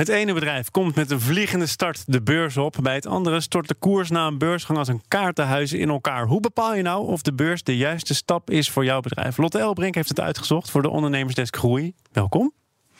Het 0.00 0.08
ene 0.08 0.34
bedrijf 0.34 0.70
komt 0.70 0.94
met 0.94 1.10
een 1.10 1.20
vliegende 1.20 1.66
start 1.66 2.02
de 2.06 2.22
beurs 2.22 2.56
op. 2.56 2.76
Bij 2.82 2.94
het 2.94 3.06
andere 3.06 3.40
stort 3.40 3.68
de 3.68 3.74
koers 3.74 4.10
na 4.10 4.26
een 4.26 4.38
beursgang 4.38 4.78
als 4.78 4.88
een 4.88 5.02
kaartenhuis 5.08 5.72
in 5.72 5.88
elkaar. 5.88 6.26
Hoe 6.26 6.40
bepaal 6.40 6.74
je 6.74 6.82
nou 6.82 7.06
of 7.06 7.22
de 7.22 7.32
beurs 7.32 7.62
de 7.62 7.76
juiste 7.76 8.14
stap 8.14 8.50
is 8.50 8.70
voor 8.70 8.84
jouw 8.84 9.00
bedrijf? 9.00 9.36
Lotte 9.36 9.58
Elbrink 9.58 9.94
heeft 9.94 10.08
het 10.08 10.20
uitgezocht 10.20 10.70
voor 10.70 10.82
de 10.82 10.88
ondernemersdesk 10.88 11.56
Groei. 11.56 11.94
Welkom. 12.12 12.52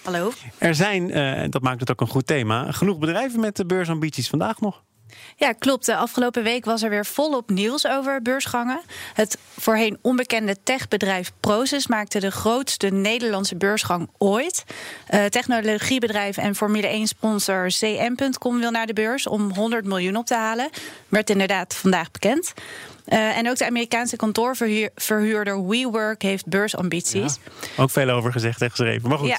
Hallo. 0.03 0.33
Er 0.59 0.75
zijn, 0.75 1.11
en 1.11 1.45
uh, 1.45 1.51
dat 1.51 1.63
maakt 1.63 1.81
het 1.81 1.91
ook 1.91 2.01
een 2.01 2.09
goed 2.09 2.27
thema, 2.27 2.73
genoeg 2.73 2.99
bedrijven 2.99 3.41
met 3.41 3.57
de 3.57 3.67
beursambities 3.67 4.29
vandaag 4.29 4.61
nog. 4.61 4.83
Ja, 5.37 5.53
klopt. 5.53 5.87
De 5.87 5.97
afgelopen 5.97 6.43
week 6.43 6.65
was 6.65 6.83
er 6.83 6.91
weer 6.91 7.07
volop 7.07 7.51
nieuws 7.51 7.87
over 7.87 8.23
beursgangen. 8.23 8.81
Het 9.15 9.39
voorheen 9.59 9.99
onbekende 10.01 10.57
techbedrijf 10.63 11.33
Proces 11.41 11.87
maakte 11.87 12.21
de 12.21 12.31
grootste 12.31 12.87
Nederlandse 12.87 13.57
beursgang 13.57 14.09
ooit. 14.19 14.65
Uh, 15.11 15.25
technologiebedrijf 15.25 16.37
en 16.37 16.55
Formule 16.55 17.07
1-sponsor 17.07 17.67
CM.com 17.67 18.59
wil 18.59 18.71
naar 18.71 18.87
de 18.87 18.93
beurs 18.93 19.27
om 19.27 19.55
100 19.55 19.85
miljoen 19.85 20.17
op 20.17 20.27
te 20.27 20.35
halen. 20.35 20.71
Werd 21.09 21.31
inderdaad 21.31 21.75
vandaag 21.75 22.11
bekend. 22.11 22.53
Uh, 23.09 23.37
en 23.37 23.49
ook 23.49 23.57
de 23.57 23.67
Amerikaanse 23.67 24.17
kantoorverhuurder 24.17 25.67
WeWork 25.67 26.23
heeft 26.23 26.47
beursambities. 26.47 27.39
Ja, 27.77 27.83
ook 27.83 27.91
veel 27.91 28.11
over 28.11 28.33
gezegd 28.33 28.63
en 28.63 28.71
geschreven, 28.71 29.09
maar 29.09 29.19
goed. 29.19 29.29
Ja. 29.29 29.39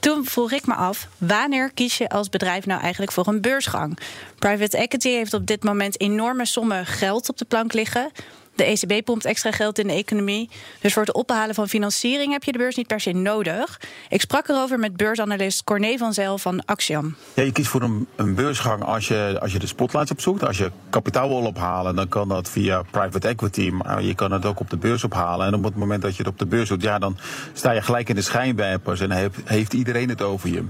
Toen 0.00 0.24
vroeg 0.24 0.52
ik 0.52 0.66
me 0.66 0.74
af, 0.74 1.08
wanneer 1.18 1.70
kies 1.74 1.98
je 1.98 2.08
als 2.08 2.28
bedrijf 2.28 2.66
nou 2.66 2.80
eigenlijk 2.80 3.12
voor 3.12 3.26
een 3.26 3.40
beursgang? 3.40 3.98
Private 4.38 4.76
equity 4.76 5.08
heeft 5.08 5.34
op 5.34 5.46
dit 5.46 5.64
moment 5.64 6.00
enorme 6.00 6.46
sommen 6.46 6.86
geld 6.86 7.28
op 7.28 7.38
de 7.38 7.44
plank 7.44 7.72
liggen. 7.72 8.10
De 8.54 8.64
ECB 8.64 9.04
pompt 9.04 9.24
extra 9.24 9.50
geld 9.50 9.78
in 9.78 9.86
de 9.86 9.92
economie. 9.94 10.50
Dus 10.80 10.92
voor 10.92 11.02
het 11.02 11.12
ophalen 11.12 11.54
van 11.54 11.68
financiering 11.68 12.32
heb 12.32 12.44
je 12.44 12.52
de 12.52 12.58
beurs 12.58 12.76
niet 12.76 12.86
per 12.86 13.00
se 13.00 13.12
nodig. 13.12 13.80
Ik 14.08 14.20
sprak 14.20 14.48
erover 14.48 14.78
met 14.78 14.96
beursanalist 14.96 15.64
Corné 15.64 15.96
van 15.96 16.12
Zel 16.12 16.38
van 16.38 16.64
Axiom. 16.64 17.16
Ja, 17.34 17.42
je 17.42 17.52
kiest 17.52 17.68
voor 17.68 17.82
een, 17.82 18.06
een 18.16 18.34
beursgang 18.34 18.84
als 18.84 19.08
je, 19.08 19.38
als 19.40 19.52
je 19.52 19.58
de 19.58 19.66
spotlights 19.66 20.10
opzoekt. 20.10 20.44
Als 20.44 20.58
je 20.58 20.70
kapitaal 20.90 21.28
wil 21.28 21.46
ophalen, 21.46 21.96
dan 21.96 22.08
kan 22.08 22.28
dat 22.28 22.48
via 22.48 22.82
private 22.90 23.28
equity. 23.28 23.70
Maar 23.70 24.02
je 24.02 24.14
kan 24.14 24.32
het 24.32 24.44
ook 24.44 24.60
op 24.60 24.70
de 24.70 24.76
beurs 24.76 25.04
ophalen. 25.04 25.46
En 25.46 25.54
op 25.54 25.64
het 25.64 25.76
moment 25.76 26.02
dat 26.02 26.16
je 26.16 26.22
het 26.22 26.32
op 26.32 26.38
de 26.38 26.46
beurs 26.46 26.68
doet, 26.68 26.82
ja, 26.82 26.98
dan 26.98 27.18
sta 27.52 27.70
je 27.70 27.82
gelijk 27.82 28.08
in 28.08 28.14
de 28.14 28.22
schijnwerpers. 28.22 29.00
En 29.00 29.10
heeft, 29.10 29.36
heeft 29.44 29.72
iedereen 29.72 30.08
het 30.08 30.22
over 30.22 30.48
je. 30.48 30.64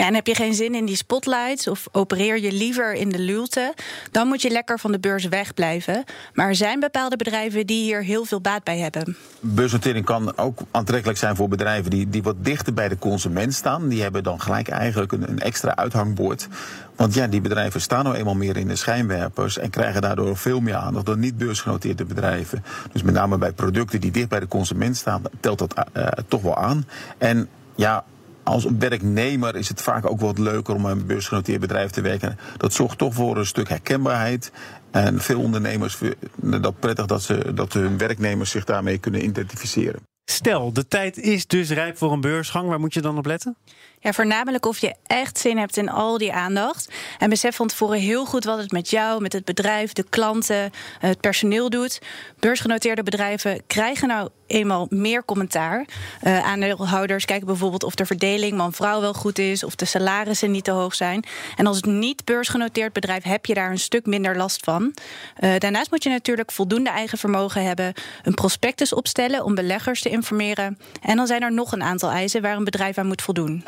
Ja, 0.00 0.06
en 0.06 0.14
heb 0.14 0.26
je 0.26 0.34
geen 0.34 0.54
zin 0.54 0.74
in 0.74 0.84
die 0.84 0.96
spotlights 0.96 1.68
of 1.68 1.88
opereer 1.92 2.40
je 2.40 2.52
liever 2.52 2.94
in 2.94 3.08
de 3.08 3.18
luwte, 3.18 3.74
dan 4.10 4.26
moet 4.26 4.42
je 4.42 4.50
lekker 4.50 4.78
van 4.78 4.92
de 4.92 4.98
beurs 4.98 5.28
wegblijven. 5.28 6.04
Maar 6.34 6.48
er 6.48 6.54
zijn 6.54 6.80
bepaalde 6.80 7.16
bedrijven 7.16 7.66
die 7.66 7.82
hier 7.82 8.02
heel 8.02 8.24
veel 8.24 8.40
baat 8.40 8.64
bij 8.64 8.78
hebben. 8.78 9.16
Beursnotering 9.40 10.04
kan 10.04 10.36
ook 10.36 10.58
aantrekkelijk 10.70 11.18
zijn 11.18 11.36
voor 11.36 11.48
bedrijven 11.48 11.90
die, 11.90 12.08
die 12.08 12.22
wat 12.22 12.36
dichter 12.44 12.74
bij 12.74 12.88
de 12.88 12.98
consument 12.98 13.54
staan. 13.54 13.88
Die 13.88 14.02
hebben 14.02 14.22
dan 14.22 14.40
gelijk 14.40 14.68
eigenlijk 14.68 15.12
een, 15.12 15.28
een 15.28 15.40
extra 15.40 15.76
uithangbord. 15.76 16.48
Want 16.96 17.14
ja, 17.14 17.26
die 17.26 17.40
bedrijven 17.40 17.80
staan 17.80 18.04
nou 18.04 18.16
eenmaal 18.16 18.34
meer 18.34 18.56
in 18.56 18.68
de 18.68 18.76
schijnwerpers 18.76 19.58
en 19.58 19.70
krijgen 19.70 20.02
daardoor 20.02 20.36
veel 20.36 20.60
meer 20.60 20.74
aandacht 20.74 21.06
dan 21.06 21.18
niet 21.18 21.38
beursgenoteerde 21.38 22.04
bedrijven. 22.04 22.64
Dus 22.92 23.02
met 23.02 23.14
name 23.14 23.38
bij 23.38 23.52
producten 23.52 24.00
die 24.00 24.10
dicht 24.10 24.28
bij 24.28 24.40
de 24.40 24.48
consument 24.48 24.96
staan, 24.96 25.22
telt 25.40 25.58
dat 25.58 25.74
uh, 25.96 26.06
toch 26.28 26.42
wel 26.42 26.56
aan. 26.56 26.86
En 27.18 27.48
ja, 27.74 28.04
als 28.50 28.66
werknemer 28.78 29.56
is 29.56 29.68
het 29.68 29.82
vaak 29.82 30.10
ook 30.10 30.20
wat 30.20 30.38
leuker 30.38 30.74
om 30.74 30.84
een 30.84 31.06
beursgenoteerd 31.06 31.60
bedrijf 31.60 31.90
te 31.90 32.00
werken. 32.00 32.38
Dat 32.56 32.72
zorgt 32.72 32.98
toch 32.98 33.14
voor 33.14 33.36
een 33.36 33.46
stuk 33.46 33.68
herkenbaarheid. 33.68 34.52
En 34.90 35.20
veel 35.20 35.40
ondernemers 35.40 35.94
vinden 35.96 36.62
dat 36.62 36.78
prettig 36.78 37.06
dat, 37.06 37.22
ze, 37.22 37.54
dat 37.54 37.72
hun 37.72 37.98
werknemers 37.98 38.50
zich 38.50 38.64
daarmee 38.64 38.98
kunnen 38.98 39.24
identificeren. 39.24 40.00
Stel, 40.24 40.72
de 40.72 40.88
tijd 40.88 41.18
is 41.18 41.46
dus 41.46 41.70
rijp 41.70 41.98
voor 41.98 42.12
een 42.12 42.20
beursgang. 42.20 42.68
Waar 42.68 42.80
moet 42.80 42.94
je 42.94 43.00
dan 43.00 43.18
op 43.18 43.26
letten? 43.26 43.56
Ja, 44.02 44.12
voornamelijk 44.12 44.66
of 44.66 44.78
je 44.78 44.94
echt 45.06 45.38
zin 45.38 45.58
hebt 45.58 45.76
in 45.76 45.88
al 45.88 46.18
die 46.18 46.32
aandacht. 46.32 46.92
En 47.18 47.28
besef 47.28 47.56
van 47.56 47.66
tevoren 47.66 47.98
heel 47.98 48.24
goed 48.24 48.44
wat 48.44 48.58
het 48.58 48.72
met 48.72 48.90
jou, 48.90 49.20
met 49.22 49.32
het 49.32 49.44
bedrijf, 49.44 49.92
de 49.92 50.04
klanten, 50.08 50.70
het 50.98 51.20
personeel 51.20 51.70
doet. 51.70 51.98
Beursgenoteerde 52.38 53.02
bedrijven 53.02 53.62
krijgen 53.66 54.08
nou 54.08 54.28
eenmaal 54.50 54.86
meer 54.90 55.24
commentaar. 55.24 55.84
Uh, 56.22 56.46
aandeelhouders 56.46 57.24
kijken 57.24 57.46
bijvoorbeeld 57.46 57.84
of 57.84 57.94
de 57.94 58.06
verdeling 58.06 58.56
man-vrouw 58.56 59.00
wel 59.00 59.14
goed 59.14 59.38
is, 59.38 59.64
of 59.64 59.74
de 59.74 59.84
salarissen 59.84 60.50
niet 60.50 60.64
te 60.64 60.70
hoog 60.70 60.94
zijn. 60.94 61.24
En 61.56 61.66
als 61.66 61.76
het 61.76 61.86
niet 61.86 62.24
beursgenoteerd 62.24 62.92
bedrijf 62.92 63.22
heb 63.22 63.46
je 63.46 63.54
daar 63.54 63.70
een 63.70 63.78
stuk 63.78 64.06
minder 64.06 64.36
last 64.36 64.64
van. 64.64 64.94
Uh, 65.40 65.54
daarnaast 65.58 65.90
moet 65.90 66.02
je 66.02 66.10
natuurlijk 66.10 66.52
voldoende 66.52 66.90
eigen 66.90 67.18
vermogen 67.18 67.64
hebben, 67.64 67.92
een 68.22 68.34
prospectus 68.34 68.92
opstellen 68.92 69.44
om 69.44 69.54
beleggers 69.54 70.02
te 70.02 70.08
informeren. 70.08 70.78
En 71.02 71.16
dan 71.16 71.26
zijn 71.26 71.42
er 71.42 71.52
nog 71.52 71.72
een 71.72 71.82
aantal 71.82 72.10
eisen 72.10 72.42
waar 72.42 72.56
een 72.56 72.64
bedrijf 72.64 72.98
aan 72.98 73.06
moet 73.06 73.22
voldoen. 73.22 73.62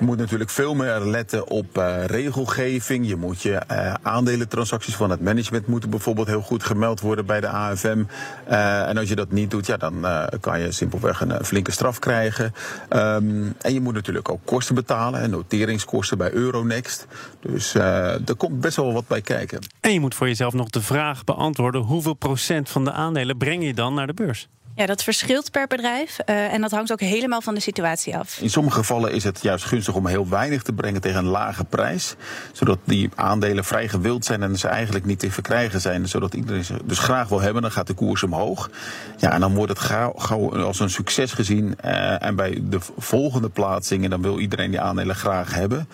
Moet 0.00 0.18
natuurlijk 0.18 0.50
veel 0.50 0.74
meer 0.74 1.00
letten 1.00 1.48
op 1.48 1.78
uh, 1.78 2.04
regelgeving. 2.04 3.08
Je 3.08 3.16
moet 3.16 3.42
je 3.42 3.60
aandelentransacties 4.02 4.94
van 4.94 5.10
het 5.10 5.20
management 5.20 5.66
moeten 5.66 5.90
bijvoorbeeld 5.90 6.26
heel 6.26 6.42
goed 6.42 6.62
gemeld 6.62 7.00
worden 7.00 7.26
bij 7.26 7.40
de 7.40 7.48
AFM. 7.48 8.04
en 8.46 8.98
als 8.98 9.08
je 9.08 9.14
dat 9.14 9.30
niet 9.30 9.50
doet, 9.50 9.66
ja, 9.66 9.76
dan 9.76 10.06
kan 10.40 10.60
je 10.60 10.72
simpelweg 10.72 11.20
een, 11.20 11.44
flinke 11.44 11.70
straf 11.70 11.98
krijgen. 11.98 12.54
Um, 12.90 13.54
en 13.60 13.72
je 13.72 13.80
moet 13.80 13.94
natuurlijk 13.94 14.30
ook 14.30 14.40
kosten 14.44 14.74
betalen, 14.74 15.20
en 15.20 15.30
noteringskosten 15.30 16.18
bij 16.18 16.32
Euronext. 16.32 17.06
Dus 17.40 17.74
uh, 17.74 18.28
er 18.28 18.34
komt 18.36 18.60
best 18.60 18.76
wel 18.76 18.92
wat 18.92 19.06
bij 19.06 19.20
kijken. 19.20 19.58
En 19.80 19.92
je 19.92 20.00
moet 20.00 20.14
voor 20.14 20.26
jezelf 20.26 20.52
nog 20.52 20.70
de 20.70 20.82
vraag 20.82 21.24
beantwoorden: 21.24 21.80
hoeveel 21.80 22.14
procent 22.14 22.68
van 22.68 22.84
de 22.84 22.92
aandelen 22.92 23.36
breng 23.36 23.64
je 23.64 23.74
dan 23.74 23.94
naar 23.94 24.06
de 24.06 24.14
beurs? 24.14 24.48
Ja, 24.74 24.86
dat 24.86 25.02
verschilt 25.02 25.50
per 25.50 25.66
bedrijf 25.66 26.18
uh, 26.26 26.52
en 26.52 26.60
dat 26.60 26.70
hangt 26.70 26.92
ook 26.92 27.00
helemaal 27.00 27.40
van 27.40 27.54
de 27.54 27.60
situatie 27.60 28.16
af. 28.16 28.38
In 28.40 28.50
sommige 28.50 28.76
gevallen 28.76 29.12
is 29.12 29.24
het 29.24 29.42
juist 29.42 29.64
gunstig 29.64 29.94
om 29.94 30.06
heel 30.06 30.28
weinig 30.28 30.62
te 30.62 30.72
brengen 30.72 31.00
tegen 31.00 31.18
een 31.18 31.24
lage 31.24 31.64
prijs, 31.64 32.14
zodat 32.52 32.78
die 32.84 33.10
aandelen 33.14 33.64
vrij 33.64 33.88
gewild 33.88 34.24
zijn 34.24 34.42
en 34.42 34.56
ze 34.56 34.68
eigenlijk 34.68 35.04
niet 35.04 35.18
te 35.18 35.30
verkrijgen 35.30 35.80
zijn, 35.80 36.08
zodat 36.08 36.34
iedereen 36.34 36.64
ze 36.64 36.74
dus 36.84 36.98
graag 36.98 37.28
wil 37.28 37.40
hebben. 37.40 37.62
Dan 37.62 37.70
gaat 37.70 37.86
de 37.86 37.94
koers 37.94 38.22
omhoog. 38.22 38.70
Ja, 39.16 39.32
en 39.32 39.40
dan 39.40 39.54
wordt 39.54 39.72
het 39.72 39.80
gauw, 40.16 40.52
als 40.64 40.80
een 40.80 40.90
succes 40.90 41.32
gezien 41.32 41.76
uh, 41.84 42.22
en 42.22 42.36
bij 42.36 42.62
de 42.62 42.78
volgende 42.96 43.48
plaatsingen 43.48 44.10
dan 44.10 44.22
wil 44.22 44.38
iedereen 44.38 44.70
die 44.70 44.80
aandelen 44.80 45.16
graag 45.16 45.54
hebben. 45.54 45.88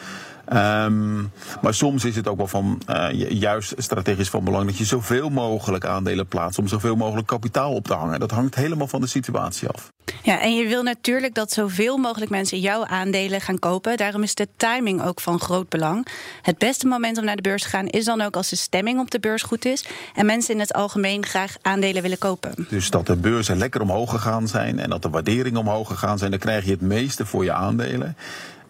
Um, 0.53 1.33
maar 1.63 1.75
soms 1.75 2.05
is 2.05 2.17
het 2.17 2.29
ook 2.29 2.37
wel 2.37 2.47
van 2.47 2.83
uh, 2.89 3.31
juist 3.31 3.75
strategisch 3.77 4.29
van 4.29 4.45
belang 4.45 4.67
dat 4.67 4.79
je 4.79 4.85
zoveel 4.85 5.29
mogelijk 5.29 5.85
aandelen 5.85 6.27
plaatst 6.27 6.59
om 6.59 6.69
zoveel 6.69 6.97
mogelijk 6.97 7.27
kapitaal 7.27 7.73
op 7.73 7.87
te 7.87 7.95
hangen. 7.95 8.21
Dat 8.21 8.31
hangt 8.31 8.55
helemaal 8.55 8.87
van 8.87 9.01
de 9.01 9.07
situatie 9.07 9.69
af. 9.69 9.93
Ja, 10.23 10.41
en 10.41 10.55
je 10.57 10.69
wil 10.69 10.83
natuurlijk 10.83 11.35
dat 11.35 11.53
zoveel 11.53 11.97
mogelijk 11.97 12.31
mensen 12.31 12.61
jouw 12.61 12.85
aandelen 12.85 13.41
gaan 13.41 13.59
kopen. 13.59 13.97
Daarom 13.97 14.23
is 14.23 14.35
de 14.35 14.49
timing 14.57 15.03
ook 15.03 15.21
van 15.21 15.41
groot 15.41 15.69
belang. 15.69 16.07
Het 16.43 16.59
beste 16.59 16.87
moment 16.87 17.19
om 17.19 17.25
naar 17.25 17.37
de 17.37 17.43
beurs 17.43 17.63
te 17.63 17.69
gaan 17.69 17.87
is 17.87 18.05
dan 18.05 18.21
ook 18.21 18.37
als 18.37 18.49
de 18.49 18.57
stemming 18.57 19.01
op 19.01 19.11
de 19.11 19.21
beurs 19.21 19.43
goed 19.43 19.65
is 19.65 19.85
en 20.15 20.27
mensen 20.27 20.55
in 20.55 20.61
het 20.61 20.73
algemeen 20.73 21.27
graag 21.27 21.57
aandelen 21.63 22.03
willen 22.03 22.19
kopen. 22.19 22.67
Dus 22.69 22.91
dat 22.91 23.07
de 23.07 23.17
beurzen 23.17 23.57
lekker 23.57 23.81
omhoog 23.81 24.11
gegaan 24.11 24.49
zijn 24.49 24.79
en 24.79 24.91
dat 24.91 25.03
de 25.03 25.11
waarderingen 25.11 25.61
omhoog 25.61 25.89
gegaan 25.89 26.19
zijn, 26.19 26.31
dan 26.31 26.41
krijg 26.41 26.65
je 26.65 26.71
het 26.71 26.81
meeste 26.81 27.27
voor 27.27 27.45
je 27.45 27.53
aandelen. 27.53 28.17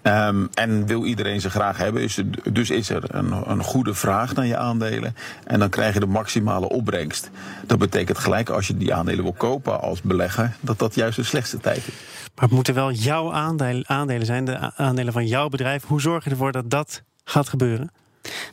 Um, 0.02 0.48
en 0.54 0.86
wil 0.86 1.04
iedereen 1.04 1.40
ze 1.40 1.50
graag 1.50 1.76
hebben, 1.76 2.08
dus 2.52 2.70
is 2.70 2.90
er 2.90 3.14
een, 3.14 3.50
een, 3.50 3.62
goede 3.62 3.94
vraag 3.94 4.34
naar 4.34 4.46
je 4.46 4.56
aandelen. 4.56 5.14
En 5.44 5.58
dan 5.58 5.68
krijg 5.68 5.94
je 5.94 6.00
de 6.00 6.06
maximale 6.06 6.68
opbrengst. 6.68 7.30
Dat 7.66 7.78
betekent 7.78 8.18
gelijk 8.18 8.48
als 8.48 8.66
je 8.66 8.76
die 8.76 8.94
aandelen 8.94 9.24
wil 9.24 9.32
kopen 9.32 9.80
als 9.80 10.02
belegger, 10.02 10.56
dat 10.60 10.78
dat 10.78 10.94
juist 10.94 11.16
de 11.16 11.22
slechtste 11.22 11.58
tijd 11.58 11.76
is. 11.76 11.94
Maar 12.34 12.44
het 12.44 12.50
moeten 12.50 12.74
wel 12.74 12.92
jouw 12.92 13.32
aandelen, 13.32 13.88
aandelen 13.88 14.26
zijn, 14.26 14.44
de 14.44 14.76
aandelen 14.76 15.12
van 15.12 15.26
jouw 15.26 15.48
bedrijf. 15.48 15.84
Hoe 15.84 16.00
zorg 16.00 16.24
je 16.24 16.30
ervoor 16.30 16.52
dat 16.52 16.70
dat 16.70 17.02
gaat 17.24 17.48
gebeuren? 17.48 17.90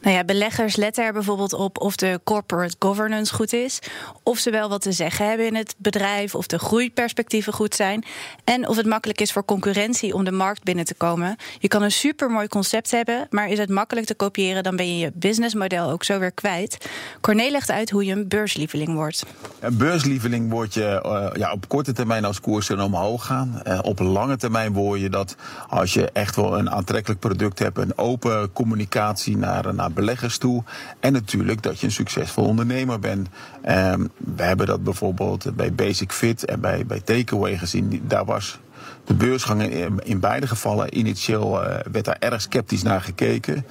Nou 0.02 0.16
ja, 0.16 0.24
beleggers 0.24 0.75
letten 0.75 1.03
er 1.03 1.13
bijvoorbeeld 1.13 1.53
op 1.53 1.80
of 1.81 1.96
de 1.96 2.19
corporate 2.24 2.75
governance 2.80 3.34
goed 3.34 3.53
is, 3.53 3.80
of 4.24 4.38
ze 4.38 4.52
wel 4.52 4.69
wat 4.69 4.81
te 4.81 4.91
zeggen 4.91 5.28
hebben 5.28 5.46
in 5.46 5.56
het 5.56 5.75
bedrijf, 5.78 6.36
of 6.36 6.47
de 6.47 6.59
groeiperspectieven 6.59 7.53
goed 7.53 7.75
zijn 7.75 8.03
en 8.44 8.68
of 8.68 8.75
het 8.75 8.86
makkelijk 8.86 9.22
is 9.22 9.31
voor 9.31 9.46
concurrentie 9.46 10.13
om 10.13 10.24
de 10.24 10.31
markt 10.31 10.63
binnen 10.63 10.86
te 10.86 10.94
komen. 10.94 11.36
Je 11.59 11.68
kan 11.68 11.81
een 11.81 11.91
supermooi 11.91 12.47
concept 12.47 12.91
hebben, 12.91 13.27
maar 13.30 13.50
is 13.50 13.57
het 13.57 13.69
makkelijk 13.69 14.06
te 14.07 14.16
kopiëren, 14.16 14.63
dan 14.63 14.75
ben 14.75 14.88
je 14.88 14.98
je 14.98 15.12
businessmodel 15.13 15.89
ook 15.89 16.04
zo 16.04 16.19
weer 16.19 16.31
kwijt. 16.31 16.89
Corné 17.21 17.50
legt 17.50 17.71
uit 17.71 17.89
hoe 17.89 18.06
je 18.06 18.12
een 18.12 18.28
beurslieveling 18.28 18.94
wordt. 18.94 19.25
Een 19.60 19.78
beurslieveling 19.78 20.50
word 20.50 20.74
je 20.74 21.01
uh, 21.06 21.39
ja, 21.39 21.51
op 21.51 21.68
korte 21.68 21.94
termijn 21.94 22.25
als 22.25 22.42
koersen 22.42 22.81
omhoog 22.81 23.25
gaan. 23.25 23.62
Uh, 23.68 23.80
op 23.81 24.00
lange 24.00 24.38
termijn 24.38 24.74
word 24.74 25.00
je 25.00 25.10
dat 25.10 25.36
als 25.69 25.94
je 25.94 26.10
echt 26.13 26.36
wel 26.36 26.57
een 26.57 26.71
aantrekkelijk 26.71 27.19
product 27.19 27.60
hebt, 27.60 27.78
een 27.78 27.98
open 27.98 28.51
communicatie 28.54 29.38
naar 29.38 29.64
naar, 29.73 29.91
beleggers 29.91 30.38
toe. 30.38 30.63
En 31.00 31.13
natuurlijk 31.13 31.62
dat 31.62 31.79
je 31.79 31.85
een 31.85 31.91
succesvol 31.91 32.45
ondernemer 32.45 33.00
bent. 33.00 33.27
Um, 33.69 34.12
we 34.17 34.44
hebben 34.44 34.65
dat 34.65 34.83
bijvoorbeeld 34.83 35.56
bij 35.56 35.73
Basic 35.73 36.12
Fit 36.12 36.45
en 36.45 36.59
bij, 36.59 36.85
bij 36.85 37.00
Takeaway 37.00 37.57
gezien. 37.57 38.03
Daar 38.07 38.25
was 38.25 38.59
de 39.03 39.13
beursgang 39.13 39.62
in, 39.62 40.00
in 40.03 40.19
beide 40.19 40.47
gevallen. 40.47 40.97
Initieel 40.97 41.63
uh, 41.63 41.75
werd 41.91 42.06
daar 42.06 42.17
erg 42.19 42.41
sceptisch 42.41 42.83
naar 42.83 43.01
gekeken. 43.01 43.65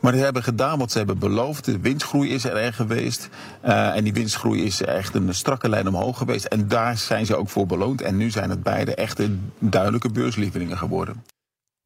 Maar 0.00 0.12
ze 0.14 0.18
hebben 0.18 0.42
gedaan 0.42 0.78
wat 0.78 0.92
ze 0.92 0.98
hebben 0.98 1.18
beloofd. 1.18 1.64
De 1.64 1.80
winstgroei 1.80 2.30
is 2.30 2.44
er 2.44 2.56
erg 2.56 2.76
geweest. 2.76 3.28
Uh, 3.64 3.96
en 3.96 4.04
die 4.04 4.12
winstgroei 4.12 4.64
is 4.64 4.82
echt 4.82 5.14
een 5.14 5.34
strakke 5.34 5.68
lijn 5.68 5.88
omhoog 5.88 6.18
geweest. 6.18 6.44
En 6.44 6.68
daar 6.68 6.96
zijn 6.96 7.26
ze 7.26 7.36
ook 7.36 7.48
voor 7.48 7.66
beloond. 7.66 8.02
En 8.02 8.16
nu 8.16 8.30
zijn 8.30 8.50
het 8.50 8.62
beide 8.62 8.94
echte 8.94 9.36
duidelijke 9.58 10.10
beurslievelingen 10.10 10.78
geworden. 10.78 11.24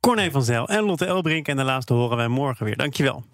Corné 0.00 0.30
van 0.30 0.42
Zijl 0.42 0.68
en 0.68 0.82
Lotte 0.82 1.04
Elbrink. 1.04 1.48
En 1.48 1.56
de 1.56 1.64
laatste 1.64 1.92
horen 1.92 2.16
wij 2.16 2.28
morgen 2.28 2.64
weer. 2.64 2.76
Dankjewel. 2.76 3.24